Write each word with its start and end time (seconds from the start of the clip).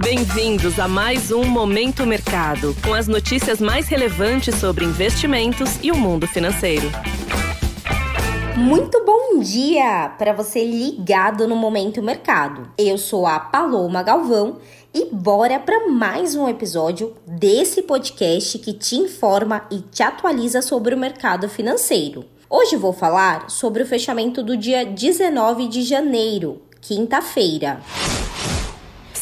Bem-vindos 0.00 0.78
a 0.78 0.86
mais 0.86 1.32
um 1.32 1.44
Momento 1.44 2.06
Mercado, 2.06 2.74
com 2.84 2.94
as 2.94 3.08
notícias 3.08 3.60
mais 3.60 3.88
relevantes 3.88 4.54
sobre 4.54 4.84
investimentos 4.84 5.78
e 5.82 5.90
o 5.90 5.96
mundo 5.96 6.26
financeiro. 6.26 6.88
Muito 8.56 9.04
bom 9.04 9.40
dia 9.40 10.14
para 10.16 10.32
você 10.32 10.64
ligado 10.64 11.48
no 11.48 11.56
Momento 11.56 12.00
Mercado. 12.00 12.70
Eu 12.78 12.96
sou 12.96 13.26
a 13.26 13.40
Paloma 13.40 14.02
Galvão 14.02 14.58
e 14.94 15.08
bora 15.12 15.58
para 15.58 15.88
mais 15.88 16.36
um 16.36 16.48
episódio 16.48 17.14
desse 17.26 17.82
podcast 17.82 18.56
que 18.60 18.72
te 18.72 18.96
informa 18.96 19.66
e 19.70 19.80
te 19.80 20.02
atualiza 20.02 20.62
sobre 20.62 20.94
o 20.94 20.98
mercado 20.98 21.48
financeiro. 21.48 22.24
Hoje 22.48 22.76
vou 22.76 22.92
falar 22.92 23.50
sobre 23.50 23.82
o 23.82 23.86
fechamento 23.86 24.44
do 24.44 24.56
dia 24.56 24.86
19 24.86 25.66
de 25.66 25.82
janeiro, 25.82 26.62
quinta-feira. 26.80 27.80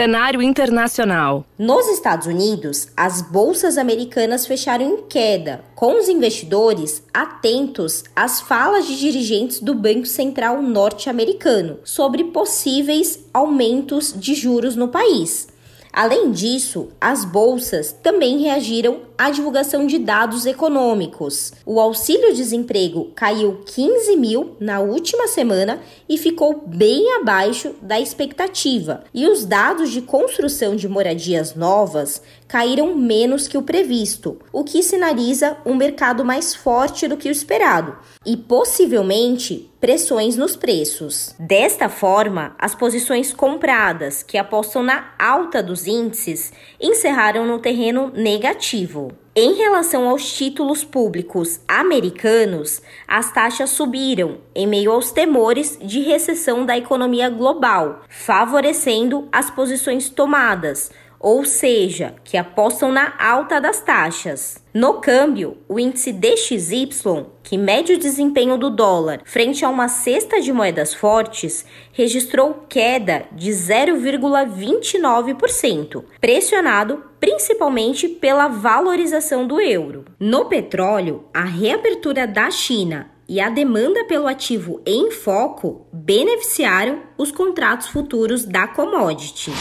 Cenário 0.00 0.40
internacional. 0.40 1.44
Nos 1.58 1.86
Estados 1.88 2.26
Unidos, 2.26 2.88
as 2.96 3.20
bolsas 3.20 3.76
americanas 3.76 4.46
fecharam 4.46 4.82
em 4.82 5.02
queda, 5.02 5.62
com 5.74 6.00
os 6.00 6.08
investidores 6.08 7.02
atentos 7.12 8.04
às 8.16 8.40
falas 8.40 8.86
de 8.86 8.98
dirigentes 8.98 9.60
do 9.60 9.74
Banco 9.74 10.06
Central 10.06 10.62
norte-americano 10.62 11.80
sobre 11.84 12.24
possíveis 12.24 13.26
aumentos 13.34 14.14
de 14.16 14.34
juros 14.34 14.74
no 14.74 14.88
país. 14.88 15.48
Além 15.92 16.30
disso, 16.30 16.88
as 16.98 17.26
bolsas 17.26 17.92
também 17.92 18.38
reagiram 18.38 19.00
à 19.20 19.28
divulgação 19.28 19.86
de 19.86 19.98
dados 19.98 20.46
econômicos. 20.46 21.52
O 21.66 21.78
auxílio-desemprego 21.78 23.12
caiu 23.14 23.60
15 23.66 24.16
mil 24.16 24.56
na 24.58 24.80
última 24.80 25.28
semana 25.28 25.78
e 26.08 26.16
ficou 26.16 26.64
bem 26.66 27.16
abaixo 27.20 27.74
da 27.82 28.00
expectativa. 28.00 29.04
E 29.12 29.28
os 29.28 29.44
dados 29.44 29.90
de 29.90 30.00
construção 30.00 30.74
de 30.74 30.88
moradias 30.88 31.54
novas 31.54 32.22
caíram 32.48 32.96
menos 32.96 33.46
que 33.46 33.58
o 33.58 33.62
previsto, 33.62 34.38
o 34.50 34.64
que 34.64 34.82
sinaliza 34.82 35.54
um 35.66 35.74
mercado 35.74 36.24
mais 36.24 36.54
forte 36.54 37.06
do 37.06 37.18
que 37.18 37.28
o 37.28 37.30
esperado 37.30 37.98
e 38.24 38.38
possivelmente 38.38 39.70
pressões 39.80 40.36
nos 40.36 40.56
preços. 40.56 41.34
Desta 41.38 41.88
forma, 41.88 42.54
as 42.58 42.74
posições 42.74 43.32
compradas, 43.32 44.22
que 44.22 44.36
apostam 44.36 44.82
na 44.82 45.12
alta 45.18 45.62
dos 45.62 45.86
índices, 45.86 46.52
encerraram 46.80 47.46
no 47.46 47.58
terreno 47.58 48.10
negativo. 48.14 49.09
Em 49.34 49.54
relação 49.54 50.08
aos 50.08 50.32
títulos 50.32 50.82
públicos 50.82 51.60
americanos, 51.68 52.82
as 53.06 53.32
taxas 53.32 53.70
subiram 53.70 54.38
em 54.52 54.66
meio 54.66 54.90
aos 54.90 55.12
temores 55.12 55.78
de 55.80 56.00
recessão 56.00 56.66
da 56.66 56.76
economia 56.76 57.30
global, 57.30 58.00
favorecendo 58.08 59.28
as 59.30 59.48
posições 59.48 60.08
tomadas 60.08 60.90
ou 61.20 61.44
seja, 61.44 62.14
que 62.24 62.38
apostam 62.38 62.90
na 62.90 63.12
alta 63.18 63.60
das 63.60 63.82
taxas. 63.82 64.64
No 64.72 64.94
câmbio, 64.94 65.58
o 65.68 65.78
índice 65.78 66.10
DXY, 66.12 67.26
que 67.42 67.58
mede 67.58 67.92
o 67.92 67.98
desempenho 67.98 68.56
do 68.56 68.70
dólar 68.70 69.20
frente 69.26 69.62
a 69.64 69.68
uma 69.68 69.88
cesta 69.88 70.40
de 70.40 70.52
moedas 70.52 70.94
fortes, 70.94 71.66
registrou 71.92 72.64
queda 72.68 73.24
de 73.32 73.50
0,29%, 73.50 76.04
pressionado 76.20 77.02
principalmente 77.20 78.08
pela 78.08 78.48
valorização 78.48 79.46
do 79.46 79.60
euro. 79.60 80.06
No 80.18 80.46
petróleo, 80.46 81.24
a 81.34 81.44
reabertura 81.44 82.26
da 82.26 82.50
China 82.50 83.10
e 83.28 83.38
a 83.40 83.50
demanda 83.50 84.04
pelo 84.06 84.26
ativo 84.26 84.80
em 84.86 85.10
foco 85.10 85.86
beneficiaram 85.92 87.02
os 87.18 87.30
contratos 87.30 87.88
futuros 87.88 88.44
da 88.44 88.66
commodity. 88.66 89.52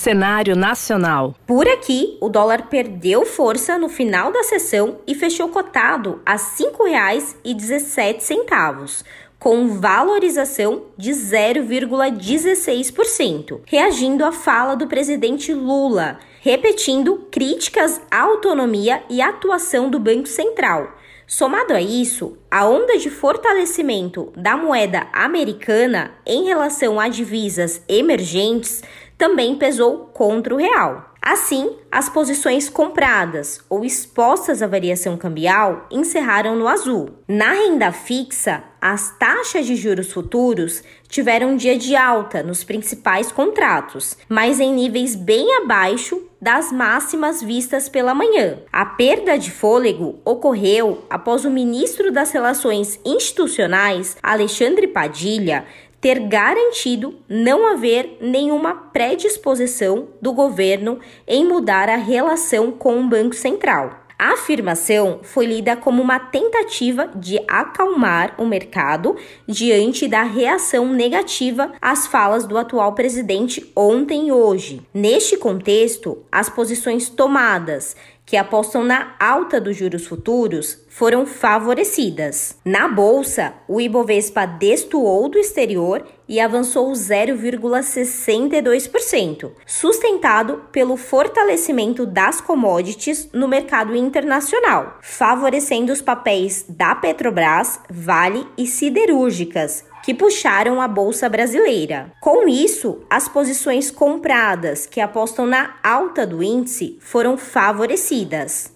Cenário 0.00 0.56
nacional. 0.56 1.36
Por 1.46 1.68
aqui, 1.68 2.16
o 2.22 2.30
dólar 2.30 2.68
perdeu 2.70 3.26
força 3.26 3.76
no 3.76 3.90
final 3.90 4.32
da 4.32 4.42
sessão 4.42 4.96
e 5.06 5.14
fechou 5.14 5.50
cotado 5.50 6.22
a 6.24 6.32
R$ 6.32 6.38
5,17, 6.38 9.04
com 9.38 9.78
valorização 9.78 10.84
de 10.96 11.10
0,16%, 11.10 13.60
reagindo 13.66 14.24
à 14.24 14.32
fala 14.32 14.74
do 14.74 14.86
presidente 14.86 15.52
Lula, 15.52 16.18
repetindo 16.40 17.26
críticas 17.30 18.00
à 18.10 18.22
autonomia 18.22 19.02
e 19.10 19.20
atuação 19.20 19.90
do 19.90 20.00
Banco 20.00 20.28
Central. 20.28 20.96
Somado 21.26 21.74
a 21.74 21.82
isso, 21.82 22.38
a 22.50 22.66
onda 22.66 22.96
de 22.96 23.10
fortalecimento 23.10 24.32
da 24.34 24.56
moeda 24.56 25.08
americana 25.12 26.12
em 26.26 26.46
relação 26.46 26.98
a 26.98 27.06
divisas 27.06 27.82
emergentes 27.86 28.82
também 29.20 29.54
pesou 29.54 30.10
contra 30.14 30.54
o 30.54 30.56
real. 30.56 31.10
Assim, 31.20 31.76
as 31.92 32.08
posições 32.08 32.70
compradas 32.70 33.60
ou 33.68 33.84
expostas 33.84 34.62
à 34.62 34.66
variação 34.66 35.18
cambial 35.18 35.86
encerraram 35.90 36.56
no 36.56 36.66
azul. 36.66 37.10
Na 37.28 37.52
renda 37.52 37.92
fixa, 37.92 38.64
as 38.80 39.14
taxas 39.18 39.66
de 39.66 39.76
juros 39.76 40.10
futuros 40.10 40.82
tiveram 41.06 41.50
um 41.50 41.56
dia 41.56 41.76
de 41.76 41.94
alta 41.94 42.42
nos 42.42 42.64
principais 42.64 43.30
contratos, 43.30 44.16
mas 44.26 44.58
em 44.58 44.72
níveis 44.72 45.14
bem 45.14 45.58
abaixo 45.58 46.22
das 46.40 46.72
máximas 46.72 47.42
vistas 47.42 47.86
pela 47.90 48.14
manhã. 48.14 48.60
A 48.72 48.86
perda 48.86 49.36
de 49.36 49.50
fôlego 49.50 50.18
ocorreu 50.24 51.04
após 51.10 51.44
o 51.44 51.50
ministro 51.50 52.10
das 52.10 52.32
Relações 52.32 52.98
Institucionais, 53.04 54.16
Alexandre 54.22 54.86
Padilha, 54.86 55.66
ter 56.00 56.20
garantido 56.20 57.14
não 57.28 57.66
haver 57.66 58.16
nenhuma 58.20 58.74
predisposição 58.74 60.08
do 60.20 60.32
governo 60.32 60.98
em 61.26 61.44
mudar 61.46 61.88
a 61.88 61.96
relação 61.96 62.72
com 62.72 63.00
o 63.00 63.08
Banco 63.08 63.34
Central. 63.34 64.00
A 64.20 64.34
afirmação 64.34 65.20
foi 65.22 65.46
lida 65.46 65.74
como 65.74 66.02
uma 66.02 66.18
tentativa 66.18 67.10
de 67.14 67.40
acalmar 67.48 68.34
o 68.36 68.44
mercado 68.44 69.16
diante 69.48 70.06
da 70.06 70.22
reação 70.22 70.92
negativa 70.92 71.72
às 71.80 72.06
falas 72.06 72.44
do 72.44 72.58
atual 72.58 72.94
presidente 72.94 73.72
ontem 73.74 74.28
e 74.28 74.32
hoje. 74.32 74.82
Neste 74.92 75.38
contexto, 75.38 76.18
as 76.30 76.50
posições 76.50 77.08
tomadas 77.08 77.96
que 78.30 78.36
apostam 78.36 78.84
na 78.84 79.16
alta 79.18 79.60
dos 79.60 79.76
juros 79.76 80.06
futuros 80.06 80.78
foram 80.88 81.26
favorecidas. 81.26 82.56
Na 82.64 82.86
bolsa, 82.86 83.54
o 83.66 83.80
Ibovespa 83.80 84.46
destoou 84.46 85.28
do 85.28 85.36
exterior 85.36 86.06
e 86.28 86.38
avançou 86.38 86.92
0,62%, 86.92 89.50
sustentado 89.66 90.62
pelo 90.70 90.96
fortalecimento 90.96 92.06
das 92.06 92.40
commodities 92.40 93.28
no 93.32 93.48
mercado 93.48 93.96
internacional, 93.96 95.00
favorecendo 95.02 95.92
os 95.92 96.00
papéis 96.00 96.64
da 96.68 96.94
Petrobras, 96.94 97.80
Vale 97.90 98.46
e 98.56 98.64
siderúrgicas, 98.64 99.84
que 100.10 100.14
puxaram 100.14 100.80
a 100.80 100.88
bolsa 100.88 101.28
brasileira. 101.28 102.12
Com 102.20 102.48
isso, 102.48 102.98
as 103.08 103.28
posições 103.28 103.92
compradas 103.92 104.84
que 104.84 105.00
apostam 105.00 105.46
na 105.46 105.76
alta 105.84 106.26
do 106.26 106.42
índice 106.42 106.98
foram 107.00 107.38
favorecidas. 107.38 108.72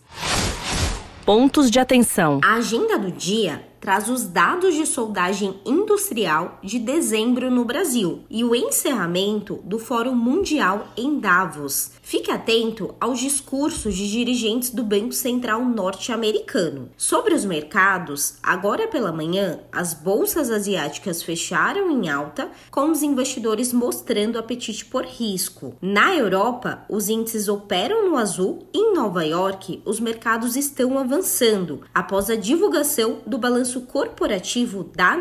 Pontos 1.26 1.72
de 1.72 1.80
atenção. 1.80 2.40
A 2.44 2.54
agenda 2.54 2.96
do 2.96 3.10
dia 3.10 3.64
traz 3.80 4.08
os 4.08 4.22
dados 4.22 4.76
de 4.76 4.86
soldagem 4.86 5.60
industrial 5.84 6.58
de 6.62 6.78
dezembro 6.78 7.50
no 7.50 7.62
Brasil 7.62 8.24
e 8.30 8.42
o 8.42 8.54
encerramento 8.54 9.60
do 9.64 9.78
Fórum 9.78 10.14
Mundial 10.14 10.88
em 10.96 11.20
Davos. 11.20 11.92
Fique 12.02 12.30
atento 12.30 12.94
aos 12.98 13.18
discursos 13.18 13.94
de 13.94 14.10
dirigentes 14.10 14.70
do 14.70 14.82
Banco 14.82 15.12
Central 15.12 15.64
norte-americano. 15.64 16.90
Sobre 16.96 17.34
os 17.34 17.44
mercados, 17.44 18.34
agora 18.42 18.88
pela 18.88 19.12
manhã, 19.12 19.60
as 19.70 19.92
bolsas 19.94 20.50
asiáticas 20.50 21.22
fecharam 21.22 21.90
em 21.90 22.08
alta, 22.08 22.50
com 22.70 22.90
os 22.90 23.02
investidores 23.02 23.72
mostrando 23.72 24.38
apetite 24.38 24.84
por 24.86 25.04
risco. 25.04 25.74
Na 25.82 26.14
Europa, 26.14 26.84
os 26.88 27.08
índices 27.08 27.48
operam 27.48 28.08
no 28.08 28.16
azul 28.16 28.66
e 28.72 28.84
em 28.84 28.94
Nova 28.94 29.24
York, 29.24 29.82
os 29.84 30.00
mercados 30.00 30.56
estão 30.56 30.98
avançando 30.98 31.82
após 31.94 32.30
a 32.30 32.36
divulgação 32.36 33.18
do 33.26 33.38
balanço 33.38 33.82
corporativo 33.82 34.84
da 34.94 35.16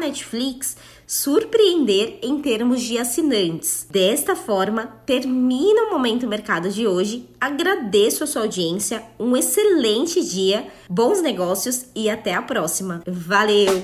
Netflix 0.54 0.78
surpreender 1.06 2.20
em 2.22 2.40
termos 2.40 2.82
de 2.82 2.98
assinantes. 2.98 3.86
Desta 3.90 4.36
forma, 4.36 4.88
termina 5.06 5.84
o 5.84 5.92
Momento 5.92 6.28
Mercado 6.28 6.70
de 6.70 6.88
hoje. 6.88 7.28
Agradeço 7.40 8.24
a 8.24 8.28
sua 8.28 8.44
audiência, 8.44 9.04
um 9.20 9.36
excelente 9.36 10.24
dia, 10.24 10.68
bons 10.90 11.22
negócios 11.22 11.86
e 11.96 12.10
até 12.10 12.34
a 12.34 12.42
próxima. 12.42 13.02
Valeu! 13.06 13.84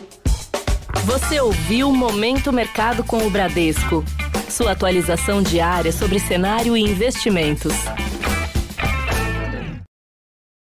Você 1.06 1.40
ouviu 1.40 1.92
Momento 1.92 2.52
Mercado 2.52 3.04
com 3.04 3.26
o 3.26 3.30
Bradesco. 3.30 4.04
Sua 4.50 4.72
atualização 4.72 5.42
diária 5.42 5.92
sobre 5.92 6.20
cenário 6.20 6.76
e 6.76 6.82
investimentos. 6.82 7.74